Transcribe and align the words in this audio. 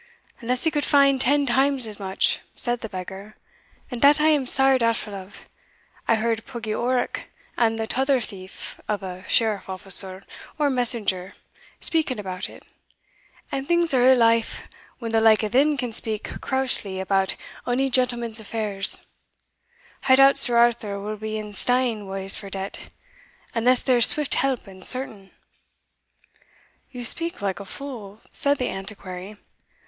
"Unless 0.39 0.63
he 0.63 0.71
could 0.71 0.83
find 0.83 1.21
ten 1.21 1.45
times 1.45 1.85
as 1.85 1.99
much," 1.99 2.39
said 2.55 2.79
the 2.79 2.89
beggar, 2.89 3.35
"and 3.91 4.01
that 4.01 4.19
I 4.19 4.29
am 4.29 4.47
sair 4.47 4.79
doubtful 4.79 5.13
of; 5.13 5.45
I 6.07 6.15
heard 6.15 6.43
Puggie 6.43 6.73
Orrock, 6.73 7.25
and 7.55 7.77
the 7.77 7.85
tother 7.85 8.19
thief 8.19 8.79
of 8.87 9.03
a 9.03 9.23
sheriff 9.29 9.69
officer, 9.69 10.23
or 10.57 10.71
messenger, 10.71 11.35
speaking 11.79 12.17
about 12.17 12.49
it 12.49 12.63
and 13.51 13.67
things 13.67 13.93
are 13.93 14.01
ill 14.03 14.23
aff 14.23 14.63
when 14.97 15.11
the 15.11 15.21
like 15.21 15.43
o' 15.43 15.47
them 15.47 15.77
can 15.77 15.93
speak 15.93 16.41
crousely 16.41 16.99
about 16.99 17.35
ony 17.67 17.91
gentleman's 17.91 18.39
affairs. 18.39 19.05
I 20.09 20.15
doubt 20.15 20.35
Sir 20.35 20.57
Arthur 20.57 20.99
will 20.99 21.17
be 21.17 21.37
in 21.37 21.53
stane 21.53 22.07
wa's 22.07 22.35
for 22.35 22.49
debt, 22.49 22.89
unless 23.53 23.83
there's 23.83 24.07
swift 24.07 24.33
help 24.33 24.65
and 24.65 24.83
certain." 24.83 25.29
"You 26.91 27.03
speak 27.03 27.39
like 27.43 27.59
a 27.59 27.65
fool," 27.65 28.21
said 28.31 28.57
the 28.57 28.69
Antiquary. 28.69 29.37